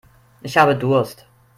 Ich 0.41 0.57
habe 0.57 0.75
Durst. 0.75 1.27